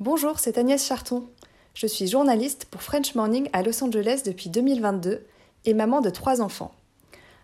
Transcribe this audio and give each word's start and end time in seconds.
Bonjour, 0.00 0.38
c'est 0.38 0.56
Agnès 0.56 0.82
Charton. 0.82 1.24
Je 1.74 1.86
suis 1.86 2.06
journaliste 2.06 2.64
pour 2.70 2.80
French 2.80 3.14
Morning 3.14 3.50
à 3.52 3.62
Los 3.62 3.84
Angeles 3.84 4.22
depuis 4.24 4.48
2022 4.48 5.26
et 5.66 5.74
maman 5.74 6.00
de 6.00 6.08
trois 6.08 6.40
enfants. 6.40 6.72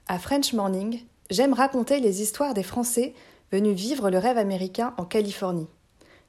À 0.08 0.18
French 0.18 0.54
Morning, 0.54 1.00
j'aime 1.28 1.52
raconter 1.52 2.00
les 2.00 2.22
histoires 2.22 2.54
des 2.54 2.62
Français 2.62 3.12
venus 3.52 3.76
vivre 3.76 4.08
le 4.08 4.16
rêve 4.16 4.38
américain 4.38 4.94
en 4.96 5.04
Californie. 5.04 5.68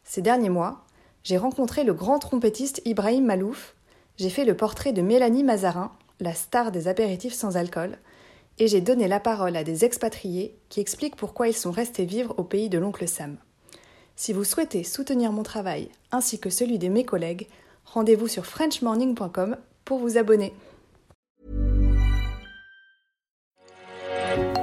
Ces 0.04 0.22
derniers 0.22 0.50
mois, 0.50 0.84
j'ai 1.24 1.38
rencontré 1.38 1.86
le 1.86 1.94
grand 1.94 2.20
trompettiste 2.20 2.82
Ibrahim 2.84 3.24
Malouf, 3.24 3.74
j'ai 4.18 4.30
fait 4.30 4.44
le 4.44 4.58
portrait 4.58 4.92
de 4.92 5.02
Mélanie 5.02 5.46
Mazarin, 5.46 5.94
la 6.20 6.34
star 6.34 6.74
des 6.74 6.90
apéritifs 6.90 7.36
sans 7.36 7.56
alcool, 7.56 7.98
et 8.60 8.68
j'ai 8.68 8.82
donné 8.82 9.08
la 9.08 9.22
parole 9.22 9.56
à 9.56 9.64
des 9.64 9.86
expatriés 9.86 10.60
qui 10.68 10.82
expliquent 10.82 11.16
pourquoi 11.16 11.48
ils 11.48 11.56
sont 11.56 11.72
restés 11.72 12.04
vivre 12.04 12.34
au 12.38 12.44
pays 12.44 12.68
de 12.68 12.80
l'oncle 12.80 13.08
Sam. 13.08 13.38
Si 14.18 14.34
vous 14.34 14.44
souhaitez 14.44 14.84
soutenir 14.84 15.32
mon 15.32 15.44
travail 15.44 15.90
ainsi 16.12 16.40
que 16.40 16.50
celui 16.50 16.80
de 16.80 16.88
mes 16.88 17.06
collègues, 17.06 17.48
rendez-vous 17.86 18.28
sur 18.28 18.48
frenchmorning.com 18.48 19.58
pour 19.86 20.00
vous 20.00 20.18
abonner. 20.18 20.54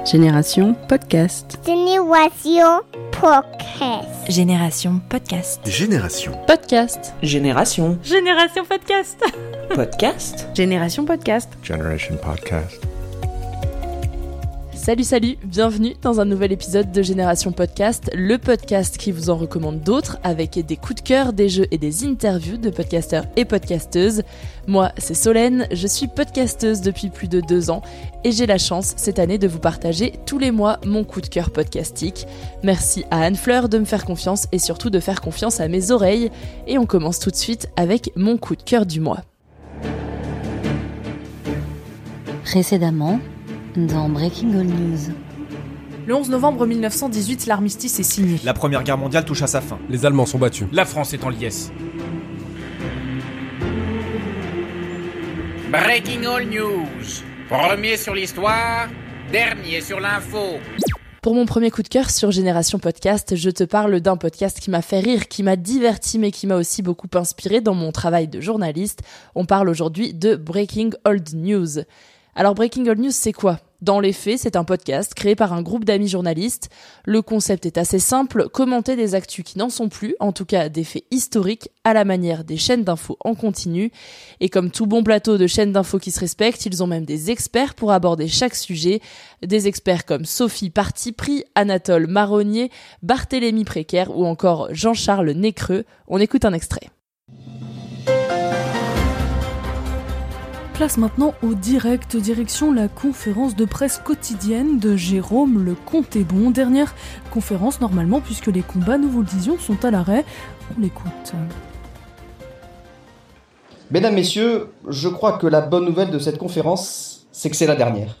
Génération 0.05 0.75
Podcast. 0.89 1.57
Génération 1.65 2.81
Podcast. 3.11 4.07
Génération 4.27 5.01
Podcast. 5.09 5.61
Génération. 5.65 6.31
Podcast. 6.45 7.13
Génération. 7.23 7.97
Génération 8.03 8.65
Podcast. 8.65 9.23
Podcast. 9.73 10.47
Génération 10.53 11.05
Podcast. 11.05 11.49
Generation 11.63 12.17
Podcast. 12.17 12.94
Salut, 14.85 15.03
salut, 15.03 15.37
bienvenue 15.43 15.95
dans 16.03 16.19
un 16.19 16.25
nouvel 16.25 16.51
épisode 16.51 16.91
de 16.91 17.01
Génération 17.01 17.51
Podcast, 17.51 18.11
le 18.13 18.37
podcast 18.37 18.99
qui 18.99 19.11
vous 19.11 19.31
en 19.31 19.35
recommande 19.35 19.81
d'autres 19.81 20.19
avec 20.21 20.63
des 20.63 20.77
coups 20.77 21.01
de 21.01 21.07
cœur, 21.07 21.33
des 21.33 21.49
jeux 21.49 21.65
et 21.71 21.79
des 21.79 22.05
interviews 22.05 22.57
de 22.57 22.69
podcasteurs 22.69 23.25
et 23.35 23.45
podcasteuses. 23.45 24.21
Moi, 24.67 24.91
c'est 24.99 25.15
Solène, 25.15 25.67
je 25.71 25.87
suis 25.87 26.07
podcasteuse 26.07 26.81
depuis 26.81 27.09
plus 27.09 27.27
de 27.27 27.41
deux 27.41 27.71
ans 27.71 27.81
et 28.23 28.31
j'ai 28.31 28.45
la 28.45 28.59
chance 28.59 28.93
cette 28.95 29.17
année 29.17 29.39
de 29.39 29.47
vous 29.47 29.57
partager 29.57 30.19
tous 30.27 30.37
les 30.37 30.51
mois 30.51 30.77
mon 30.85 31.03
coup 31.03 31.19
de 31.19 31.29
cœur 31.29 31.49
podcastique. 31.49 32.27
Merci 32.61 33.05
à 33.09 33.23
Anne 33.23 33.37
Fleur 33.37 33.69
de 33.69 33.79
me 33.79 33.85
faire 33.85 34.05
confiance 34.05 34.45
et 34.51 34.59
surtout 34.59 34.91
de 34.91 34.99
faire 34.99 35.19
confiance 35.19 35.61
à 35.61 35.67
mes 35.67 35.89
oreilles. 35.89 36.29
Et 36.67 36.77
on 36.77 36.85
commence 36.85 37.17
tout 37.17 37.31
de 37.31 37.35
suite 37.35 37.69
avec 37.75 38.11
mon 38.15 38.37
coup 38.37 38.55
de 38.55 38.61
cœur 38.61 38.85
du 38.85 38.99
mois. 38.99 39.21
Précédemment, 42.43 43.19
dans 43.77 44.07
Breaking 44.07 44.53
All 44.57 44.67
News. 44.67 45.13
Le 46.07 46.15
11 46.15 46.29
novembre 46.29 46.65
1918, 46.65 47.45
l'armistice 47.47 47.99
est 47.99 48.03
signé. 48.03 48.39
La 48.43 48.53
Première 48.53 48.83
Guerre 48.83 48.97
mondiale 48.97 49.25
touche 49.25 49.41
à 49.41 49.47
sa 49.47 49.59
fin. 49.59 49.77
Les 49.89 50.05
Allemands 50.05 50.25
sont 50.25 50.37
battus. 50.37 50.67
La 50.71 50.85
France 50.85 51.13
est 51.13 51.23
en 51.23 51.29
liesse. 51.29 51.71
Breaking 55.69 56.23
All 56.23 56.47
News. 56.47 57.23
Premier 57.49 57.97
sur 57.97 58.15
l'histoire, 58.15 58.87
dernier 59.31 59.81
sur 59.81 59.99
l'info. 59.99 60.59
Pour 61.21 61.33
mon 61.33 61.45
premier 61.45 61.71
coup 61.71 61.81
de 61.81 61.87
cœur 61.87 62.11
sur 62.11 62.31
Génération 62.31 62.77
Podcast, 62.79 63.35
je 63.35 63.49
te 63.49 63.63
parle 63.63 63.99
d'un 63.99 64.15
podcast 64.15 64.59
qui 64.59 64.69
m'a 64.69 64.83
fait 64.83 64.99
rire, 64.99 65.27
qui 65.27 65.41
m'a 65.43 65.55
diverti, 65.55 66.19
mais 66.19 66.31
qui 66.31 66.45
m'a 66.47 66.55
aussi 66.55 66.81
beaucoup 66.81 67.09
inspiré 67.15 67.61
dans 67.61 67.73
mon 67.73 67.91
travail 67.91 68.27
de 68.27 68.39
journaliste. 68.39 69.01
On 69.33 69.45
parle 69.45 69.67
aujourd'hui 69.67 70.13
de 70.13 70.35
Breaking 70.35 70.91
Old 71.03 71.33
News. 71.33 71.79
Alors 72.37 72.53
Breaking 72.53 72.85
Old 72.87 72.99
News, 72.99 73.11
c'est 73.11 73.31
quoi? 73.31 73.59
Dans 73.81 74.01
les 74.01 74.11
faits, 74.11 74.39
c'est 74.39 74.57
un 74.57 74.65
podcast 74.65 75.13
créé 75.13 75.35
par 75.35 75.53
un 75.53 75.61
groupe 75.61 75.85
d'amis 75.85 76.09
journalistes. 76.09 76.69
Le 77.05 77.21
concept 77.21 77.65
est 77.65 77.77
assez 77.77 77.97
simple, 77.97 78.49
commenter 78.49 78.97
des 78.97 79.15
actus 79.15 79.45
qui 79.45 79.57
n'en 79.57 79.69
sont 79.69 79.87
plus, 79.87 80.15
en 80.19 80.33
tout 80.33 80.43
cas 80.43 80.67
des 80.67 80.83
faits 80.83 81.05
historiques, 81.11 81.69
à 81.85 81.93
la 81.93 82.03
manière 82.03 82.43
des 82.43 82.57
chaînes 82.57 82.83
d'infos 82.83 83.17
en 83.23 83.35
continu. 83.35 83.89
Et 84.41 84.49
comme 84.49 84.69
tout 84.69 84.85
bon 84.85 85.01
plateau 85.01 85.37
de 85.37 85.47
chaînes 85.47 85.71
d'infos 85.71 85.97
qui 85.97 86.11
se 86.11 86.19
respectent, 86.19 86.65
ils 86.65 86.83
ont 86.83 86.87
même 86.87 87.05
des 87.05 87.31
experts 87.31 87.73
pour 87.73 87.93
aborder 87.93 88.27
chaque 88.27 88.55
sujet. 88.55 88.99
Des 89.41 89.69
experts 89.69 90.03
comme 90.03 90.25
Sophie 90.25 90.71
Partipri, 90.71 91.45
Anatole 91.55 92.07
Marronnier, 92.07 92.69
Barthélémy 93.01 93.63
Précaire 93.63 94.13
ou 94.13 94.25
encore 94.25 94.67
Jean-Charles 94.71 95.31
Nécreux. 95.31 95.85
On 96.09 96.19
écoute 96.19 96.43
un 96.43 96.51
extrait. 96.53 96.89
Place 100.75 100.97
maintenant 100.97 101.33
au 101.41 101.53
direct, 101.53 102.17
direction 102.17 102.73
la 102.73 102.89
conférence 102.89 103.55
de 103.55 103.63
presse 103.63 103.97
quotidienne 103.97 104.77
de 104.77 104.97
Jérôme 104.97 105.63
Le 105.63 105.73
Comté-Bon. 105.73 106.49
Dernière 106.51 106.93
conférence 107.31 107.79
normalement 107.79 108.19
puisque 108.19 108.47
les 108.47 108.61
combats, 108.61 108.97
nous 108.97 109.09
vous 109.09 109.21
le 109.21 109.25
disions, 109.25 109.57
sont 109.57 109.85
à 109.85 109.91
l'arrêt. 109.91 110.25
On 110.77 110.81
l'écoute. 110.81 111.31
Mesdames, 113.89 114.15
Messieurs, 114.15 114.67
je 114.89 115.07
crois 115.07 115.37
que 115.37 115.47
la 115.47 115.61
bonne 115.61 115.85
nouvelle 115.85 116.11
de 116.11 116.19
cette 116.19 116.37
conférence, 116.37 117.25
c'est 117.31 117.49
que 117.49 117.55
c'est 117.55 117.67
la 117.67 117.75
dernière. 117.75 118.17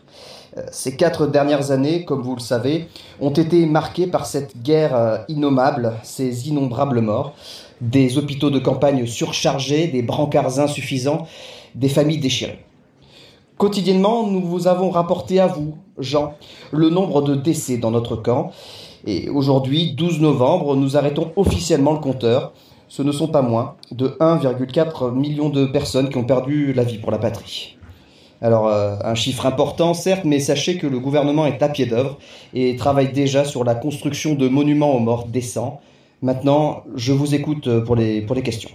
Ces 0.71 0.95
quatre 0.95 1.27
dernières 1.27 1.71
années, 1.71 2.05
comme 2.05 2.21
vous 2.21 2.35
le 2.35 2.41
savez, 2.41 2.87
ont 3.19 3.31
été 3.31 3.65
marquées 3.65 4.07
par 4.07 4.25
cette 4.25 4.61
guerre 4.61 5.25
innommable, 5.27 5.93
ces 6.03 6.47
innombrables 6.47 7.01
morts, 7.01 7.33
des 7.81 8.17
hôpitaux 8.17 8.49
de 8.49 8.59
campagne 8.59 9.05
surchargés, 9.05 9.87
des 9.87 10.01
brancards 10.01 10.59
insuffisants, 10.59 11.27
des 11.75 11.89
familles 11.89 12.19
déchirées. 12.19 12.65
Quotidiennement, 13.57 14.27
nous 14.27 14.41
vous 14.41 14.67
avons 14.67 14.89
rapporté 14.89 15.39
à 15.39 15.47
vous, 15.47 15.77
Jean, 15.97 16.33
le 16.71 16.89
nombre 16.89 17.21
de 17.21 17.35
décès 17.35 17.77
dans 17.77 17.91
notre 17.91 18.15
camp. 18.15 18.51
Et 19.05 19.29
aujourd'hui, 19.29 19.93
12 19.93 20.19
novembre, 20.19 20.75
nous 20.75 20.97
arrêtons 20.97 21.31
officiellement 21.35 21.93
le 21.93 21.99
compteur. 21.99 22.53
Ce 22.87 23.01
ne 23.01 23.11
sont 23.11 23.27
pas 23.27 23.41
moins 23.41 23.75
de 23.91 24.09
1,4 24.19 25.13
million 25.13 25.49
de 25.49 25.65
personnes 25.65 26.09
qui 26.09 26.17
ont 26.17 26.23
perdu 26.23 26.73
la 26.73 26.83
vie 26.83 26.97
pour 26.97 27.11
la 27.11 27.17
patrie. 27.17 27.74
Alors, 28.45 28.67
euh, 28.67 28.95
un 29.03 29.15
chiffre 29.15 29.47
important, 29.47 29.95
certes, 29.95 30.23
mais 30.23 30.39
sachez 30.39 30.77
que 30.77 30.85
le 30.85 30.99
gouvernement 30.99 31.47
est 31.47 31.63
à 31.63 31.67
pied 31.67 31.87
d'œuvre 31.87 32.19
et 32.53 32.75
travaille 32.75 33.11
déjà 33.11 33.43
sur 33.43 33.63
la 33.63 33.73
construction 33.73 34.35
de 34.35 34.47
monuments 34.47 34.95
aux 34.95 34.99
morts 34.99 35.25
décents. 35.25 35.81
Maintenant, 36.21 36.83
je 36.95 37.11
vous 37.11 37.33
écoute 37.33 37.67
les, 37.95 38.21
pour 38.21 38.35
les 38.35 38.43
questions. 38.43 38.69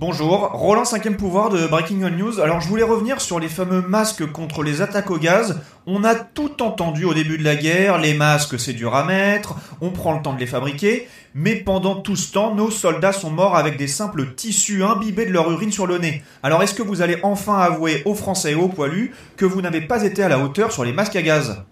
Bonjour, 0.00 0.52
Roland 0.52 0.84
5 0.84 1.16
pouvoir 1.16 1.48
de 1.48 1.66
Breaking 1.66 2.04
On 2.04 2.10
News. 2.10 2.38
Alors 2.38 2.60
je 2.60 2.68
voulais 2.68 2.84
revenir 2.84 3.20
sur 3.20 3.40
les 3.40 3.48
fameux 3.48 3.80
masques 3.80 4.30
contre 4.30 4.62
les 4.62 4.80
attaques 4.80 5.10
au 5.10 5.18
gaz. 5.18 5.60
On 5.88 6.04
a 6.04 6.14
tout 6.14 6.62
entendu 6.62 7.04
au 7.04 7.14
début 7.14 7.36
de 7.36 7.42
la 7.42 7.56
guerre, 7.56 7.98
les 7.98 8.14
masques 8.14 8.60
c'est 8.60 8.74
dur 8.74 8.94
à 8.94 9.02
mettre, 9.02 9.56
on 9.80 9.90
prend 9.90 10.14
le 10.14 10.22
temps 10.22 10.34
de 10.34 10.38
les 10.38 10.46
fabriquer, 10.46 11.08
mais 11.34 11.56
pendant 11.56 11.96
tout 11.96 12.14
ce 12.14 12.32
temps, 12.32 12.54
nos 12.54 12.70
soldats 12.70 13.10
sont 13.10 13.30
morts 13.30 13.56
avec 13.56 13.76
des 13.76 13.88
simples 13.88 14.34
tissus 14.36 14.84
imbibés 14.84 15.26
de 15.26 15.32
leur 15.32 15.50
urine 15.50 15.72
sur 15.72 15.88
le 15.88 15.98
nez. 15.98 16.22
Alors 16.44 16.62
est-ce 16.62 16.74
que 16.74 16.82
vous 16.84 17.02
allez 17.02 17.18
enfin 17.24 17.58
avouer 17.58 18.02
aux 18.04 18.14
Français 18.14 18.52
et 18.52 18.54
aux 18.54 18.68
poilus 18.68 19.12
que 19.36 19.46
vous 19.46 19.62
n'avez 19.62 19.80
pas 19.80 20.04
été 20.04 20.22
à 20.22 20.28
la 20.28 20.38
hauteur 20.38 20.70
sur 20.70 20.84
les 20.84 20.92
masques 20.92 21.16
à 21.16 21.22
gaz? 21.22 21.64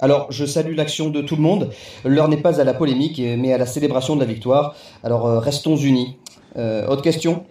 Alors, 0.00 0.30
je 0.30 0.44
salue 0.44 0.74
l'action 0.74 1.08
de 1.08 1.22
tout 1.22 1.36
le 1.36 1.42
monde. 1.42 1.70
L'heure 2.04 2.28
n'est 2.28 2.36
pas 2.36 2.60
à 2.60 2.64
la 2.64 2.74
polémique, 2.74 3.20
mais 3.38 3.52
à 3.52 3.58
la 3.58 3.66
célébration 3.66 4.14
de 4.14 4.20
la 4.20 4.26
victoire. 4.26 4.74
Alors, 5.02 5.26
euh, 5.26 5.38
restons 5.38 5.76
unis. 5.76 6.16
Euh, 6.56 6.86
autre 6.86 7.02
question? 7.02 7.44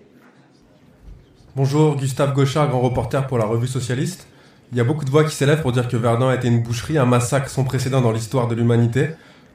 Bonjour, 1.55 1.95
Gustave 1.95 2.33
Gauchard, 2.33 2.69
grand 2.69 2.81
reporter 2.81 3.25
pour 3.27 3.37
la 3.37 3.45
revue 3.45 3.67
socialiste. 3.67 4.27
Il 4.71 4.77
y 4.77 4.81
a 4.81 4.83
beaucoup 4.83 5.05
de 5.05 5.09
voix 5.09 5.23
qui 5.23 5.33
s'élèvent 5.33 5.61
pour 5.61 5.71
dire 5.71 5.87
que 5.87 5.97
Verdun 5.97 6.29
a 6.29 6.35
été 6.35 6.47
une 6.47 6.61
boucherie, 6.61 6.97
un 6.97 7.05
massacre 7.05 7.49
sans 7.49 7.63
précédent 7.63 8.01
dans 8.01 8.11
l'histoire 8.11 8.47
de 8.47 8.55
l'humanité. 8.55 9.09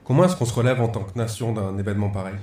Comment 0.04 0.24
est-ce 0.24 0.34
qu'on 0.34 0.46
se 0.46 0.54
relève 0.54 0.80
en 0.80 0.88
tant 0.88 1.04
que 1.04 1.16
nation 1.16 1.52
d'un 1.52 1.78
événement 1.78 2.08
pareil? 2.08 2.34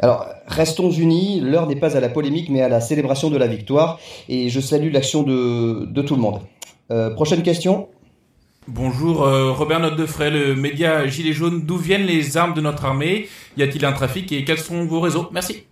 Alors, 0.00 0.26
restons 0.46 0.90
unis, 0.90 1.40
l'heure 1.40 1.66
n'est 1.66 1.76
pas 1.76 1.96
à 1.96 2.00
la 2.00 2.08
polémique, 2.08 2.48
mais 2.50 2.62
à 2.62 2.68
la 2.68 2.80
célébration 2.80 3.30
de 3.30 3.36
la 3.36 3.46
victoire, 3.46 3.98
et 4.28 4.48
je 4.48 4.60
salue 4.60 4.92
l'action 4.92 5.22
de, 5.22 5.86
de 5.86 6.02
tout 6.02 6.16
le 6.16 6.20
monde. 6.20 6.40
Euh, 6.90 7.10
prochaine 7.14 7.42
question? 7.42 7.88
Bonjour, 8.68 9.22
euh, 9.22 9.52
Robert 9.52 9.78
Note 9.78 9.94
de 9.94 10.06
Fray, 10.06 10.32
le 10.32 10.56
média 10.56 11.06
Gilet 11.06 11.32
jaune. 11.32 11.62
D'où 11.64 11.76
viennent 11.76 12.04
les 12.04 12.36
armes 12.36 12.52
de 12.52 12.60
notre 12.60 12.84
armée? 12.84 13.28
Y 13.56 13.62
a-t-il 13.62 13.84
un 13.84 13.92
trafic 13.92 14.32
et 14.32 14.44
quels 14.44 14.58
sont 14.58 14.84
vos 14.86 15.00
réseaux? 15.00 15.28
Merci. 15.30 15.62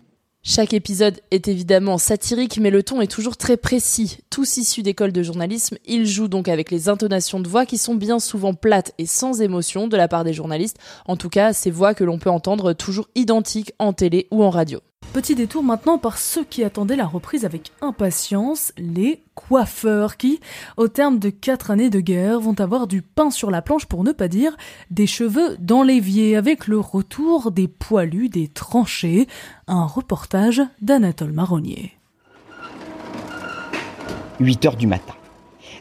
Chaque 0.44 0.74
épisode 0.74 1.20
est 1.32 1.48
évidemment 1.48 1.98
satirique, 1.98 2.58
mais 2.60 2.70
le 2.70 2.84
ton 2.84 3.00
est 3.00 3.10
toujours 3.10 3.36
très 3.36 3.56
précis. 3.56 4.18
Tous 4.30 4.58
issus 4.58 4.82
d'écoles 4.82 5.10
de 5.10 5.22
journalisme, 5.24 5.76
ils 5.86 6.06
jouent 6.06 6.28
donc 6.28 6.48
avec 6.48 6.70
les 6.70 6.88
intonations 6.88 7.40
de 7.40 7.48
voix 7.48 7.66
qui 7.66 7.78
sont 7.78 7.94
bien 7.96 8.20
souvent 8.20 8.54
plates 8.54 8.92
et 8.98 9.06
sans 9.06 9.40
émotion 9.40 9.88
de 9.88 9.96
la 9.96 10.06
part 10.06 10.22
des 10.22 10.34
journalistes. 10.34 10.78
En 11.06 11.16
tout 11.16 11.30
cas, 11.30 11.52
ces 11.52 11.72
voix 11.72 11.94
que 11.94 12.04
l'on 12.04 12.18
peut 12.18 12.30
entendre 12.30 12.74
toujours 12.74 13.08
identiques 13.16 13.72
en 13.80 13.92
télé 13.92 14.28
ou 14.30 14.44
en 14.44 14.50
radio. 14.50 14.80
Petit 15.12 15.36
détour 15.36 15.62
maintenant 15.62 15.98
par 15.98 16.18
ceux 16.18 16.44
qui 16.44 16.64
attendaient 16.64 16.96
la 16.96 17.06
reprise 17.06 17.44
avec 17.44 17.70
impatience, 17.80 18.72
les 18.76 19.22
coiffeurs 19.34 20.16
qui, 20.16 20.40
au 20.76 20.88
terme 20.88 21.20
de 21.20 21.30
quatre 21.30 21.70
années 21.70 21.90
de 21.90 22.00
guerre, 22.00 22.40
vont 22.40 22.58
avoir 22.58 22.88
du 22.88 23.00
pain 23.00 23.30
sur 23.30 23.50
la 23.50 23.62
planche 23.62 23.86
pour 23.86 24.02
ne 24.02 24.10
pas 24.10 24.26
dire 24.26 24.56
des 24.90 25.06
cheveux 25.06 25.56
dans 25.60 25.84
l'évier 25.84 26.36
avec 26.36 26.66
le 26.66 26.80
retour 26.80 27.52
des 27.52 27.68
poilus 27.68 28.28
des 28.28 28.48
tranchées, 28.48 29.28
un 29.68 29.86
reportage 29.86 30.62
d'Anatole 30.80 31.32
Marronnier. 31.32 31.92
8 34.40 34.66
heures 34.66 34.76
du 34.76 34.88
matin. 34.88 35.14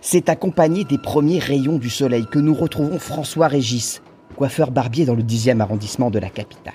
C'est 0.01 0.29
accompagné 0.29 0.83
des 0.83 0.97
premiers 0.97 1.39
rayons 1.39 1.77
du 1.77 1.89
soleil 1.89 2.25
que 2.29 2.39
nous 2.39 2.53
retrouvons 2.53 2.99
François 2.99 3.47
Régis, 3.47 4.01
coiffeur 4.35 4.69
barbier 4.69 5.05
dans 5.05 5.15
le 5.15 5.23
10e 5.23 5.59
arrondissement 5.59 6.11
de 6.11 6.19
la 6.19 6.29
capitale. 6.29 6.73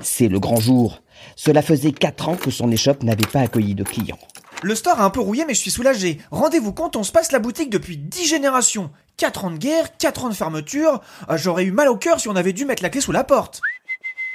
C'est 0.00 0.28
le 0.28 0.40
grand 0.40 0.56
jour. 0.56 1.02
Cela 1.36 1.62
faisait 1.62 1.92
4 1.92 2.28
ans 2.28 2.36
que 2.36 2.50
son 2.50 2.70
échoppe 2.70 3.02
n'avait 3.02 3.26
pas 3.30 3.40
accueilli 3.40 3.74
de 3.74 3.84
clients. 3.84 4.18
Le 4.62 4.74
store 4.74 5.00
a 5.00 5.04
un 5.04 5.10
peu 5.10 5.20
rouillé, 5.20 5.44
mais 5.44 5.54
je 5.54 5.60
suis 5.60 5.70
soulagé. 5.70 6.18
Rendez-vous 6.30 6.72
compte, 6.72 6.96
on 6.96 7.02
se 7.02 7.10
passe 7.10 7.32
la 7.32 7.40
boutique 7.40 7.70
depuis 7.70 7.96
10 7.96 8.26
générations. 8.26 8.90
4 9.16 9.44
ans 9.44 9.50
de 9.50 9.58
guerre, 9.58 9.96
4 9.96 10.24
ans 10.24 10.28
de 10.28 10.34
fermeture. 10.34 11.00
Ah, 11.28 11.36
J'aurais 11.36 11.64
eu 11.64 11.72
mal 11.72 11.88
au 11.88 11.96
cœur 11.96 12.20
si 12.20 12.28
on 12.28 12.36
avait 12.36 12.52
dû 12.52 12.64
mettre 12.64 12.82
la 12.82 12.90
clé 12.90 13.00
sous 13.00 13.12
la 13.12 13.24
porte. 13.24 13.60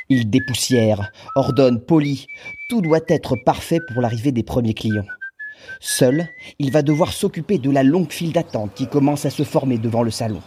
Il 0.10 0.30
dépoussière, 0.30 1.12
ordonne, 1.36 1.82
polie. 1.82 2.28
Tout 2.70 2.82
doit 2.82 3.00
être 3.08 3.36
parfait 3.36 3.80
pour 3.88 4.02
l'arrivée 4.02 4.32
des 4.32 4.44
premiers 4.44 4.74
clients. 4.74 5.06
Seul, 5.80 6.28
il 6.60 6.72
va 6.72 6.82
devoir 6.82 7.12
s'occuper 7.12 7.58
de 7.58 7.70
la 7.70 7.84
longue 7.84 8.12
file 8.12 8.32
d'attente 8.32 8.74
qui 8.74 8.88
commence 8.88 9.26
à 9.26 9.30
se 9.30 9.44
former 9.44 9.78
devant 9.78 10.04
le 10.04 10.12
salon. 10.12 10.42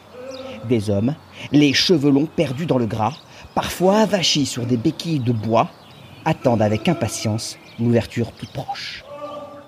Des 0.68 0.90
hommes, 0.90 1.14
les 1.52 1.72
cheveux 1.72 2.10
longs 2.10 2.26
perdus 2.26 2.66
dans 2.66 2.78
le 2.78 2.86
gras, 2.86 3.14
parfois 3.54 4.00
avachis 4.00 4.46
sur 4.46 4.66
des 4.66 4.76
béquilles 4.76 5.20
de 5.20 5.32
bois, 5.32 5.70
attendent 6.24 6.62
avec 6.62 6.88
impatience 6.88 7.58
l'ouverture 7.78 8.32
toute 8.32 8.52
proche. 8.52 9.04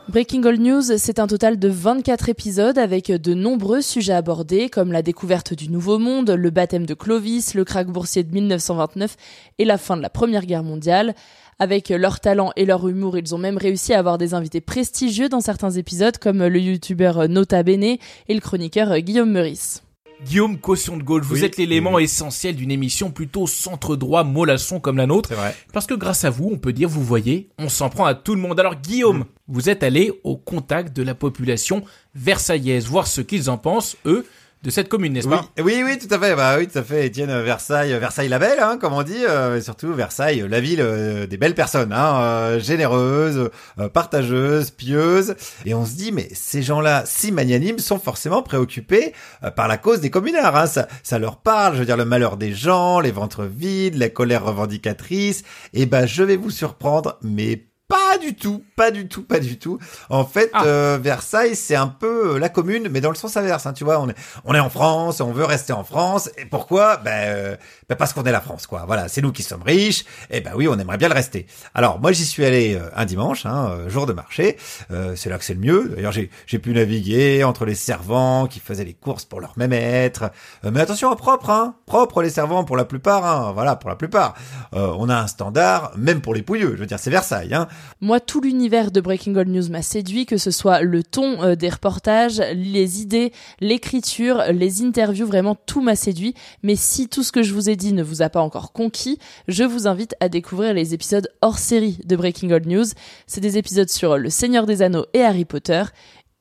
Breaking 0.08 0.42
All 0.44 0.58
News, 0.58 0.82
c'est 0.98 1.20
un 1.20 1.28
total 1.28 1.58
de 1.58 1.68
24 1.68 2.28
épisodes 2.28 2.76
avec 2.76 3.10
de 3.12 3.34
nombreux 3.34 3.80
sujets 3.80 4.12
abordés 4.12 4.68
comme 4.68 4.90
la 4.90 5.00
découverte 5.00 5.54
du 5.54 5.70
Nouveau 5.70 5.98
Monde, 5.98 6.30
le 6.30 6.50
baptême 6.50 6.86
de 6.86 6.94
Clovis, 6.94 7.54
le 7.54 7.64
krach 7.64 7.86
boursier 7.86 8.24
de 8.24 8.32
1929 8.32 9.16
et 9.58 9.64
la 9.64 9.78
fin 9.78 9.96
de 9.96 10.02
la 10.02 10.10
Première 10.10 10.44
Guerre 10.44 10.64
mondiale. 10.64 11.14
Avec 11.60 11.90
leur 11.90 12.18
talent 12.18 12.50
et 12.56 12.66
leur 12.66 12.88
humour, 12.88 13.16
ils 13.16 13.32
ont 13.34 13.38
même 13.38 13.58
réussi 13.58 13.94
à 13.94 14.00
avoir 14.00 14.18
des 14.18 14.34
invités 14.34 14.60
prestigieux 14.60 15.28
dans 15.28 15.40
certains 15.40 15.70
épisodes 15.70 16.18
comme 16.18 16.44
le 16.44 16.58
youtubeur 16.58 17.28
Nota 17.28 17.62
Bene 17.62 17.84
et 17.84 17.98
le 18.28 18.40
chroniqueur 18.40 18.98
Guillaume 18.98 19.30
Meurice. 19.30 19.82
Guillaume 20.26 20.58
Caution 20.58 20.96
de 20.96 21.02
gauche, 21.02 21.24
vous 21.24 21.34
Oui, 21.36 21.44
êtes 21.44 21.56
l'élément 21.56 21.98
essentiel 21.98 22.54
d'une 22.56 22.70
émission 22.70 23.10
plutôt 23.10 23.46
centre 23.46 23.96
droit 23.96 24.24
mollasson 24.24 24.78
comme 24.80 24.96
la 24.96 25.06
nôtre. 25.06 25.34
Vrai. 25.34 25.54
Parce 25.72 25.86
que 25.86 25.94
grâce 25.94 26.24
à 26.24 26.30
vous, 26.30 26.48
on 26.52 26.58
peut 26.58 26.72
dire, 26.72 26.88
vous 26.88 27.02
voyez, 27.04 27.48
on 27.58 27.68
s'en 27.68 27.90
prend 27.90 28.04
à 28.06 28.14
tout 28.14 28.34
le 28.34 28.40
monde. 28.40 28.58
Alors 28.58 28.76
Guillaume, 28.76 29.18
Mm. 29.20 29.24
vous 29.48 29.68
êtes 29.68 29.82
allé 29.82 30.12
au 30.24 30.36
contact 30.36 30.94
de 30.96 31.02
la 31.02 31.14
population 31.14 31.82
versaillaise, 32.14 32.86
voir 32.86 33.06
ce 33.06 33.20
qu'ils 33.20 33.50
en 33.50 33.58
pensent, 33.58 33.96
eux, 34.06 34.24
de 34.62 34.70
cette 34.70 34.88
commune, 34.88 35.12
n'est-ce 35.12 35.28
pas? 35.28 35.44
Oui, 35.58 35.82
oui, 35.84 35.98
tout 35.98 36.12
à 36.14 36.18
fait. 36.18 36.36
Bah 36.36 36.56
oui, 36.58 36.68
tout 36.68 36.78
à 36.78 36.82
fait. 36.82 37.06
Étienne 37.06 37.42
Versailles, 37.42 37.92
Versailles 37.98 38.28
la 38.28 38.38
belle, 38.38 38.60
hein, 38.60 38.78
comme 38.80 38.92
on 38.92 39.02
dit. 39.02 39.24
euh, 39.28 39.56
et 39.56 39.60
surtout 39.60 39.92
Versailles, 39.92 40.44
la 40.48 40.60
ville 40.60 40.80
euh, 40.80 41.26
des 41.26 41.36
belles 41.36 41.54
personnes, 41.54 41.92
hein, 41.92 42.20
euh, 42.22 42.60
généreuses, 42.60 43.50
euh, 43.80 43.88
partageuses, 43.88 44.70
pieuses. 44.70 45.34
Et 45.66 45.74
on 45.74 45.84
se 45.84 45.94
dit, 45.94 46.12
mais 46.12 46.28
ces 46.32 46.62
gens-là, 46.62 47.02
si 47.06 47.32
magnanimes, 47.32 47.78
sont 47.78 47.98
forcément 47.98 48.42
préoccupés 48.42 49.12
euh, 49.42 49.50
par 49.50 49.66
la 49.66 49.78
cause 49.78 50.00
des 50.00 50.10
communards. 50.10 50.56
Hein. 50.56 50.66
Ça, 50.66 50.86
ça 51.02 51.18
leur 51.18 51.38
parle. 51.38 51.74
Je 51.74 51.80
veux 51.80 51.86
dire, 51.86 51.96
le 51.96 52.04
malheur 52.04 52.36
des 52.36 52.52
gens, 52.52 53.00
les 53.00 53.10
ventres 53.10 53.42
vides, 53.42 53.96
la 53.96 54.10
colère 54.10 54.44
revendicatrice. 54.44 55.42
Et 55.74 55.86
ben, 55.86 56.06
je 56.06 56.22
vais 56.22 56.36
vous 56.36 56.50
surprendre, 56.50 57.18
mais 57.22 57.66
pas 57.92 58.16
du 58.18 58.34
tout, 58.34 58.64
pas 58.74 58.90
du 58.90 59.06
tout, 59.06 59.22
pas 59.22 59.38
du 59.38 59.58
tout. 59.58 59.78
En 60.08 60.24
fait, 60.24 60.50
Ah. 60.54 60.64
euh, 60.64 60.98
Versailles, 61.00 61.54
c'est 61.54 61.76
un 61.76 61.88
peu 61.88 62.34
euh, 62.36 62.38
la 62.38 62.48
commune, 62.48 62.88
mais 62.90 63.00
dans 63.02 63.10
le 63.10 63.14
sens 63.16 63.36
inverse. 63.36 63.66
Hein, 63.66 63.74
tu 63.74 63.84
vois, 63.84 64.00
on 64.00 64.08
est, 64.08 64.14
on 64.46 64.54
est 64.54 64.60
en 64.60 64.70
France, 64.70 65.20
on 65.20 65.32
veut 65.32 65.44
rester 65.44 65.74
en 65.74 65.84
France. 65.84 66.30
Et 66.38 66.46
pourquoi? 66.46 66.96
Ben, 66.96 67.10
euh, 67.10 67.56
ben 67.88 67.96
parce 67.96 68.14
qu'on 68.14 68.22
est 68.24 68.32
la 68.32 68.40
France, 68.40 68.66
quoi. 68.66 68.84
Voilà, 68.86 69.08
c'est 69.08 69.20
nous 69.20 69.32
qui 69.32 69.42
sommes 69.42 69.62
riches. 69.62 70.04
Et 70.30 70.40
ben 70.40 70.52
oui, 70.54 70.68
on 70.68 70.78
aimerait 70.78 70.96
bien 70.96 71.08
le 71.08 71.14
rester. 71.14 71.46
Alors 71.74 72.00
moi, 72.00 72.12
j'y 72.12 72.24
suis 72.24 72.44
allé 72.46 72.74
euh, 72.76 72.88
un 72.96 73.04
dimanche, 73.04 73.44
hein, 73.44 73.68
euh, 73.72 73.88
jour 73.90 74.06
de 74.06 74.12
marché. 74.14 74.56
Euh, 74.90 75.14
c'est 75.16 75.28
là 75.28 75.36
que 75.38 75.44
c'est 75.44 75.54
le 75.54 75.60
mieux. 75.60 75.90
D'ailleurs, 75.94 76.12
j'ai, 76.12 76.30
j'ai 76.46 76.58
pu 76.58 76.72
naviguer 76.72 77.44
entre 77.44 77.64
les 77.66 77.74
servants 77.74 78.46
qui 78.46 78.60
faisaient 78.60 78.84
les 78.84 78.94
courses 78.94 79.24
pour 79.26 79.40
leur 79.40 79.52
même 79.56 79.72
être. 79.74 80.30
Euh, 80.64 80.70
mais 80.72 80.80
attention 80.80 81.10
à 81.10 81.16
propre, 81.16 81.50
hein, 81.50 81.74
propre 81.86 82.22
les 82.22 82.30
servants 82.30 82.64
pour 82.64 82.76
la 82.78 82.84
plupart. 82.86 83.24
Hein, 83.26 83.52
voilà, 83.52 83.76
pour 83.76 83.90
la 83.90 83.96
plupart. 83.96 84.34
Euh, 84.74 84.94
on 84.98 85.08
a 85.10 85.16
un 85.16 85.26
standard, 85.26 85.92
même 85.96 86.20
pour 86.22 86.32
les 86.34 86.42
pouilleux. 86.42 86.72
Je 86.74 86.80
veux 86.80 86.86
dire, 86.86 86.98
c'est 86.98 87.10
Versailles. 87.10 87.52
Hein. 87.52 87.68
Moi, 88.00 88.20
tout 88.20 88.40
l'univers 88.40 88.90
de 88.90 89.00
Breaking 89.00 89.34
All 89.36 89.48
News 89.48 89.68
m'a 89.70 89.82
séduit, 89.82 90.26
que 90.26 90.36
ce 90.36 90.50
soit 90.50 90.80
le 90.80 91.02
ton 91.02 91.42
euh, 91.42 91.54
des 91.54 91.68
reportages, 91.68 92.42
les 92.54 93.00
idées, 93.00 93.32
l'écriture, 93.60 94.42
les 94.52 94.82
interviews, 94.82 95.26
vraiment 95.26 95.54
tout 95.54 95.80
m'a 95.80 95.96
séduit. 95.96 96.34
Mais 96.62 96.76
si 96.76 97.08
tout 97.08 97.22
ce 97.22 97.32
que 97.32 97.42
je 97.42 97.54
vous 97.54 97.70
ai 97.70 97.76
dit 97.76 97.92
ne 97.92 98.02
vous 98.02 98.22
a 98.22 98.28
pas 98.28 98.40
encore 98.40 98.72
conquis, 98.72 99.18
je 99.48 99.64
vous 99.64 99.86
invite 99.86 100.14
à 100.20 100.28
découvrir 100.28 100.74
les 100.74 100.94
épisodes 100.94 101.28
hors 101.40 101.58
série 101.58 101.98
de 102.04 102.16
Breaking 102.16 102.50
All 102.50 102.66
News. 102.66 102.86
C'est 103.26 103.40
des 103.40 103.58
épisodes 103.58 103.88
sur 103.88 104.18
Le 104.18 104.30
Seigneur 104.30 104.66
des 104.66 104.82
Anneaux 104.82 105.06
et 105.14 105.22
Harry 105.22 105.44
Potter. 105.44 105.82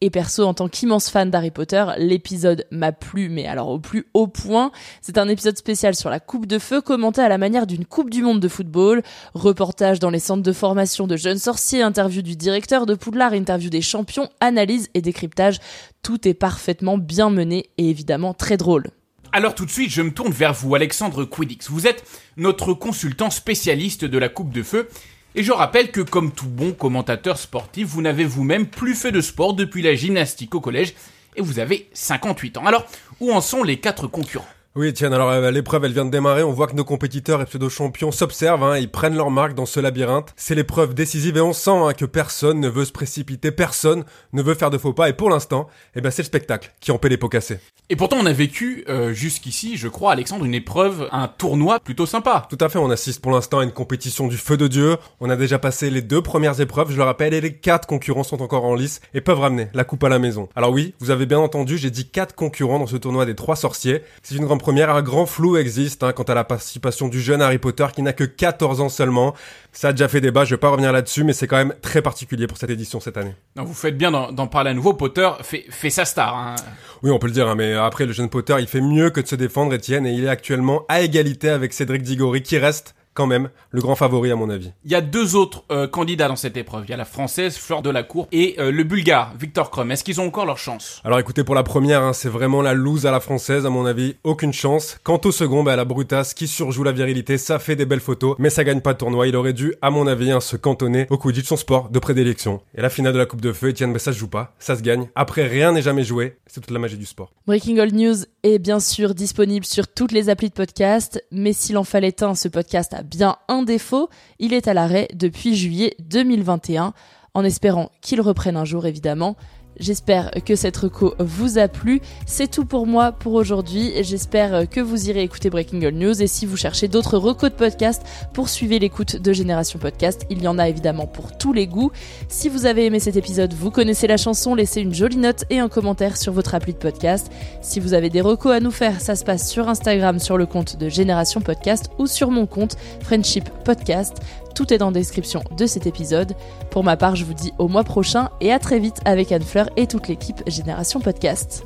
Et 0.03 0.09
perso, 0.09 0.44
en 0.44 0.56
tant 0.56 0.68
qu'immense 0.68 1.12
fan 1.12 1.30
d'Harry 1.30 1.51
Potter, 1.51 1.86
l'épisode 2.00 2.65
m'a 2.71 2.92
plu, 2.92 3.30
mais 3.30 3.45
alors 3.45 3.69
au 3.69 3.77
plus 3.77 4.07
haut 4.15 4.25
point. 4.25 4.71
C'est 5.00 5.19
un 5.19 5.27
épisode 5.27 5.57
spécial 5.57 5.94
sur 5.94 6.09
la 6.09 6.19
Coupe 6.19 6.48
de 6.48 6.57
Feu, 6.57 6.81
commenté 6.81 7.21
à 7.21 7.30
la 7.30 7.38
manière 7.38 7.68
d'une 7.68 7.86
Coupe 7.86 8.09
du 8.09 8.24
Monde 8.24 8.39
de 8.39 8.48
football. 8.48 9.03
Reportage 9.36 10.00
dans 10.00 10.09
les 10.09 10.18
centres 10.18 10.42
de 10.42 10.53
formation 10.53 11.06
de 11.06 11.18
jeunes 11.18 11.38
sorciers, 11.38 11.83
interview 11.83 12.24
du 12.24 12.36
directeur 12.36 12.88
de 12.88 12.95
Poudlard, 12.95 13.36
interview 13.36 13.69
des 13.69 13.83
champions, 13.83 14.27
analyse 14.39 14.89
et 14.95 15.01
décryptage. 15.01 15.59
Tout 16.01 16.27
est 16.27 16.33
parfaitement 16.33 16.98
bien 16.98 17.30
mené 17.30 17.69
et 17.77 17.88
évidemment 17.88 18.33
très 18.33 18.57
drôle. 18.57 18.89
Alors 19.33 19.56
tout 19.56 19.65
de 19.65 19.71
suite, 19.71 19.92
je 19.92 20.01
me 20.01 20.12
tourne 20.12 20.33
vers 20.33 20.53
vous, 20.53 20.75
Alexandre 20.75 21.24
Quidix. 21.24 21.69
Vous 21.69 21.88
êtes 21.88 22.03
notre 22.36 22.74
consultant 22.74 23.30
spécialiste 23.30 24.03
de 24.03 24.18
la 24.18 24.27
Coupe 24.27 24.51
de 24.51 24.62
Feu. 24.62 24.89
Et 25.33 25.44
je 25.44 25.51
rappelle 25.54 25.92
que 25.92 26.01
comme 26.01 26.31
tout 26.31 26.48
bon 26.48 26.74
commentateur 26.74 27.38
sportif, 27.38 27.88
vous 27.88 28.01
n'avez 28.01 28.25
vous-même 28.25 28.68
plus 28.68 28.95
fait 28.95 29.13
de 29.13 29.22
sport 29.22 29.54
depuis 29.54 29.81
la 29.81 29.95
gymnastique 29.95 30.54
au 30.56 30.60
collège 30.60 30.94
et 31.38 31.42
vous 31.42 31.60
avez 31.60 31.89
58 31.94 32.57
ans. 32.57 32.66
Alors, 32.66 32.86
où 33.22 33.31
en 33.31 33.39
sont 33.39 33.63
les 33.63 33.80
quatre 33.80 34.07
concurrents? 34.07 34.45
Oui, 34.73 34.94
tiens, 34.94 35.12
alors 35.12 35.29
euh, 35.29 35.51
l'épreuve 35.51 35.83
elle 35.83 35.91
vient 35.91 36.06
de 36.06 36.12
démarrer, 36.12 36.44
on 36.44 36.53
voit 36.53 36.68
que 36.68 36.77
nos 36.77 36.85
compétiteurs 36.85 37.41
et 37.41 37.45
pseudo-champions 37.45 38.13
s'observent, 38.13 38.63
hein, 38.63 38.77
ils 38.77 38.89
prennent 38.89 39.18
leur 39.18 39.29
marque 39.29 39.53
dans 39.53 39.65
ce 39.65 39.81
labyrinthe. 39.81 40.33
C'est 40.38 40.56
l'épreuve 40.56 40.94
décisive 40.94 41.35
et 41.35 41.41
on 41.41 41.51
sent 41.51 41.71
hein, 41.71 41.91
que 41.91 42.06
personne 42.06 42.62
ne 42.62 42.69
veut 42.69 42.85
se 42.85 42.94
précipiter, 42.94 43.51
personne 43.51 44.06
ne 44.31 44.41
veut 44.41 44.53
faire 44.53 44.69
de 44.69 44.77
faux 44.77 44.94
pas 44.94 45.09
et 45.09 45.13
pour 45.13 45.29
l'instant, 45.29 45.68
eh 45.94 46.00
ben, 46.00 46.09
c'est 46.09 46.21
le 46.21 46.27
spectacle 46.27 46.71
qui 46.79 46.94
en 46.94 46.97
paie 46.97 47.09
les 47.09 47.18
pots 47.18 47.27
cassés. 47.27 47.59
Et 47.89 47.97
pourtant, 47.97 48.15
on 48.21 48.25
a 48.25 48.31
vécu 48.31 48.85
euh, 48.88 49.12
jusqu'ici, 49.12 49.75
je 49.75 49.89
crois, 49.89 50.13
Alexandre, 50.13 50.45
une 50.45 50.53
épreuve, 50.53 51.09
un 51.12 51.27
tournoi 51.27 51.81
plutôt 51.81 52.06
sympa. 52.06 52.47
Tout 52.50 52.57
à 52.62 52.69
fait, 52.69 52.79
on 52.79 52.89
assiste 52.89 53.21
pour 53.21 53.33
l'instant 53.33 53.59
à 53.59 53.65
une 53.65 53.74
compétition 53.74 54.29
du 54.29 54.38
feu 54.38 54.56
de 54.56 54.67
Dieu. 54.69 54.95
On 55.19 55.29
a 55.29 55.35
déjà 55.35 55.59
passé 55.59 55.89
les 55.89 56.01
deux 56.01 56.21
premières 56.21 56.62
épreuves, 56.62 56.91
je 56.91 56.95
le 56.95 57.03
rappelle, 57.03 57.33
et 57.33 57.41
les 57.41 57.57
quatre 57.57 57.89
concurrents 57.89 58.24
sont 58.24 58.41
encore 58.41 58.63
en 58.63 58.74
lice 58.74 59.01
et 59.13 59.19
peuvent 59.19 59.41
ramener 59.41 59.67
la 59.74 59.83
coupe 59.83 60.06
à 60.06 60.09
la 60.09 60.19
maison. 60.19 60.47
Alors 60.56 60.71
oui, 60.71 60.94
vous 61.00 61.12
avez 61.12 61.25
bien 61.25 61.39
entendu, 61.39 61.77
j'ai 61.77 61.91
dit 61.91 62.09
quatre 62.09 62.33
concurrents 62.33 62.79
dans 62.79 62.88
ce 62.88 62.95
tournoi 62.95 63.25
des 63.25 63.35
trois 63.35 63.57
sorciers. 63.57 64.03
C'est 64.24 64.35
une 64.35 64.45
grande 64.45 64.61
première, 64.62 64.90
un 64.92 65.02
grand 65.02 65.25
flou 65.25 65.58
existe 65.58 66.04
hein, 66.04 66.13
quant 66.13 66.24
à 66.24 66.34
la 66.34 66.46
participation 66.46 67.10
du 67.10 67.19
jeune 67.19 67.42
Harry 67.42 67.58
Potter 67.58 67.88
qui 67.94 68.02
n'a 68.02 68.13
que 68.13 68.24
14 68.24 68.80
ans 68.80 68.90
seulement. 68.90 69.34
Ça 69.74 69.89
a 69.89 69.91
déjà 69.91 70.08
fait 70.08 70.22
débat, 70.22 70.46
je 70.46 70.56
vais 70.56 70.60
pas 70.60 70.70
revenir 70.70 70.91
là-dessus, 70.94 71.24
mais 71.24 71.34
c'est 71.34 71.48
quand 71.48 71.58
même 71.58 71.74
très 71.82 72.01
particulier 72.01 72.48
pour 72.48 72.58
cette 72.58 72.70
édition 72.70 73.00
cette 73.00 73.18
année. 73.18 73.36
Non, 73.56 73.63
vous 73.63 73.74
faites 73.74 73.98
bien 73.98 74.12
d'en 74.12 74.32
d'en 74.32 74.48
parler 74.48 74.72
à 74.72 74.74
nouveau. 74.74 74.94
Potter 74.94 75.30
fait, 75.41 75.65
fait 75.70 75.89
sa 75.89 76.06
star. 76.06 76.36
Hein. 76.36 76.56
Oui, 77.03 77.12
on 77.12 77.20
peut 77.20 77.27
le 77.27 77.34
dire, 77.34 77.48
hein, 77.48 77.56
mais 77.56 77.74
après, 77.74 78.06
le 78.06 78.13
jeune 78.13 78.30
Potter, 78.30 78.56
il 78.60 78.68
fait 78.68 78.82
mieux 78.82 79.10
que 79.10 79.20
de 79.20 79.27
se 79.27 79.36
défendre, 79.36 79.74
Étienne, 79.74 80.06
et 80.06 80.13
il 80.13 80.24
est 80.24 80.30
actuellement 80.30 80.86
à 80.88 81.01
égalité 81.01 81.50
avec 81.50 81.74
Cédric 81.74 82.03
Diggory, 82.03 82.44
qui 82.44 82.58
reste 82.58 82.96
quand 83.13 83.27
même 83.27 83.50
le 83.72 83.82
grand 83.82 83.96
favori 83.96 84.32
à 84.32 84.36
mon 84.36 84.50
avis. 84.50 84.72
Il 84.86 84.91
y 84.91 84.96
a 84.96 85.01
deux 85.01 85.36
autres 85.36 85.63
euh, 85.72 85.88
candidats 85.88 86.27
dans 86.27 86.36
cette 86.36 86.58
épreuve. 86.58 86.86
Il 86.88 86.91
y 86.91 86.94
a 86.94 86.98
la 86.98 87.06
française 87.06 87.58
Fleur 87.58 87.82
de 87.82 87.89
la 87.89 88.03
Cour 88.03 88.27
et 88.32 88.56
euh, 88.60 88.72
le 88.72 88.84
bulgare 88.84 89.34
Victor 89.39 89.72
Krum. 89.72 89.91
Est-ce 89.91 90.03
qu'ils 90.03 90.22
ont 90.22 90.27
encore 90.27 90.46
leur 90.46 90.58
chance? 90.58 91.01
Alors 91.03 91.20
écoutez, 91.20 91.44
pour 91.44 91.56
la 91.56 91.63
première, 91.63 92.01
hein, 92.03 92.13
c'est 92.13 92.30
vraiment 92.30 92.62
la 92.62 92.74
loose 92.74 93.06
à 93.06 93.12
la 93.12 93.20
française, 93.20 93.65
à 93.65 93.70
mon 93.70 93.86
avis, 93.86 94.15
aucune 94.24 94.53
chance. 94.53 94.98
Quant 95.03 95.20
au 95.25 95.32
second, 95.32 95.63
bah, 95.63 95.75
la 95.75 95.86
brutasse 95.86 96.34
qui 96.34 96.48
surjoue 96.48 96.84
la 96.84 96.91
virilité, 96.91 97.38
ça 97.38 97.60
fait 97.60 97.75
des 97.75 97.86
belles 97.86 98.00
photos, 98.00 98.36
mais 98.39 98.50
ça 98.50 98.63
gagne 98.63 98.82
pas 98.82 98.94
de 98.94 98.98
tournoi. 98.98 99.27
Il 99.27 99.36
aurait 99.36 99.53
dû, 99.53 99.74
à 99.82 99.89
mon 99.89 100.08
avis, 100.08 100.32
hein, 100.32 100.39
se 100.39 100.56
cantonner 100.56 101.08
au 101.10 101.18
Quidditch, 101.18 101.48
son 101.48 101.58
sport 101.58 101.89
de 101.89 102.00
prédilection. 102.00 102.62
Et 102.75 102.82
la 102.82 102.89
finale 102.89 103.13
de 103.13 103.18
la 103.18 103.25
Coupe 103.25 103.41
de 103.41 103.51
Feu, 103.51 103.70
Etienne, 103.70 103.94
bah, 103.94 104.00
ça 104.00 104.13
se 104.13 104.18
joue 104.18 104.27
pas, 104.27 104.53
ça 104.60 104.75
se 104.75 104.82
gagne. 104.82 105.10
Après, 105.15 105.48
rien 105.48 105.72
n'est 105.72 105.82
jamais 105.82 106.03
joué, 106.03 106.38
c'est 106.48 106.62
toute 106.62 106.72
la 106.72 106.80
magie 106.80 106.98
du 106.98 107.06
sport. 107.06 107.32
Breaking 107.48 107.77
All 107.77 107.94
News 107.94 108.18
est 108.44 108.60
bien 108.60 108.80
sûr 108.80 109.13
disponible 109.13 109.65
sur 109.65 109.88
toutes 109.88 110.12
les 110.12 110.30
applis 110.30 110.50
de 110.50 110.53
podcast, 110.53 111.24
mais 111.32 111.53
s'il 111.53 111.77
en 111.77 111.84
fallait 111.84 112.24
un, 112.24 112.36
ce 112.36 112.48
podcast 112.48 112.94
a 112.94 113.00
bien 113.03 113.38
un 113.48 113.63
défaut, 113.63 114.10
il 114.39 114.53
est 114.53 114.67
à 114.67 114.74
l'arrêt 114.74 115.08
depuis 115.13 115.55
juillet 115.55 115.96
2021, 116.00 116.93
en 117.34 117.43
espérant 117.43 117.91
qu'il 118.01 118.22
reprenne 118.22 118.58
un 118.58 118.65
jour 118.65 118.86
évidemment. 118.86 119.36
J'espère 119.80 120.32
que 120.46 120.56
cette 120.56 120.78
reco 120.78 121.16
vous 121.20 121.58
a 121.58 121.68
plu. 121.68 122.01
C'est 122.25 122.50
tout 122.50 122.66
pour 122.66 122.86
moi 122.86 123.12
pour 123.12 123.34
aujourd'hui. 123.34 123.92
J'espère 124.04 124.70
que 124.70 124.80
vous 124.80 125.10
irez 125.10 125.24
écouter 125.24 125.50
Breaking 125.50 125.82
All 125.82 125.94
News. 125.94 126.22
Et 126.22 126.28
si 126.28 126.46
vous 126.46 126.58
cherchez 126.58 126.88
d'autres 126.88 127.18
recos 127.18 127.50
de 127.50 127.56
podcast, 127.56 128.04
poursuivez 128.34 128.80
l'écoute 128.80 129.16
de 129.16 129.34
Génération 129.34 129.80
Podcast. 129.80 130.25
Il 130.30 130.42
y 130.42 130.48
en 130.48 130.60
a 130.60 130.70
évidemment 130.70 131.08
pour 131.08 131.38
tous 131.38 131.54
les 131.54 131.68
goûts. 131.68 131.92
Si 132.28 132.50
vous 132.50 132.66
avez 132.66 132.86
aimé 132.86 133.00
cet 133.00 133.16
épisode, 133.16 133.54
vous 133.54 133.72
connaissez 133.72 134.08
la 134.08 134.18
chanson, 134.18 134.56
laissez 134.56 134.82
une 134.82 134.94
jolie 134.94 135.18
note 135.18 135.46
et 135.50 135.60
un 135.60 135.70
commentaire 135.70 136.18
sur 136.18 136.34
votre 136.34 136.54
appli 136.54 136.74
de 136.74 136.78
podcast. 136.78 137.32
Si 137.62 137.80
vous 137.80 137.94
avez 137.94 138.10
des 138.10 138.22
recos 138.22 138.54
à 138.54 138.60
nous 138.60 138.72
faire, 138.72 139.01
ça 139.01 139.16
se 139.16 139.24
passe 139.24 139.50
sur 139.50 139.70
Instagram 139.70 140.20
sur 140.20 140.38
le 140.38 140.46
compte 140.46 140.78
de 140.78 140.90
Génération 140.90 141.42
Podcast 141.42 141.90
ou 141.98 142.08
sur 142.08 142.30
mon 142.30 142.46
compte 142.46 142.75
Friendship 143.01 143.50
Podcast. 143.63 144.18
Tout 144.55 144.74
est 144.74 144.77
dans 144.77 144.88
la 144.88 144.93
description 144.93 145.43
de 145.55 145.65
cet 145.65 145.88
épisode. 145.88 146.34
Pour 146.70 146.84
ma 146.84 146.98
part, 146.98 147.15
je 147.15 147.25
vous 147.25 147.34
dis 147.34 147.53
au 147.58 147.67
mois 147.67 147.84
prochain 147.84 148.29
et 148.41 148.51
à 148.51 148.60
très 148.60 148.79
vite 148.79 149.00
avec 149.05 149.31
Anne 149.31 149.43
Fleur 149.43 149.70
et 149.77 149.88
toute 149.88 150.08
l'équipe 150.08 150.41
Génération 150.48 151.00
Podcast. 151.00 151.65